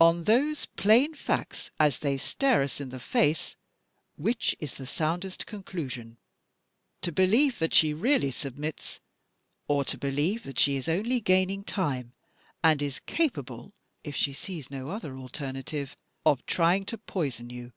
On 0.00 0.24
those 0.24 0.66
plain 0.66 1.14
facts, 1.14 1.70
as 1.78 2.00
they 2.00 2.16
stare 2.16 2.60
us 2.62 2.80
in 2.80 2.88
the 2.88 2.98
face, 2.98 3.54
which 4.16 4.56
is 4.58 4.74
the 4.74 4.84
soundest 4.84 5.46
conclusion? 5.46 6.16
To 7.02 7.12
believe 7.12 7.60
that 7.60 7.72
she 7.72 7.94
really 7.94 8.32
submits 8.32 8.98
or 9.68 9.84
to 9.84 9.96
believe 9.96 10.42
that 10.42 10.58
she 10.58 10.74
is 10.74 10.88
only 10.88 11.20
gaining 11.20 11.62
time, 11.62 12.14
and 12.64 12.82
is 12.82 12.98
capable 12.98 13.72
(if 14.02 14.16
she 14.16 14.32
sees 14.32 14.72
no 14.72 14.88
other 14.90 15.16
alternative) 15.16 15.96
of 16.26 16.44
trying 16.46 16.84
to 16.86 16.98
poison 16.98 17.48
you?" 17.48 17.72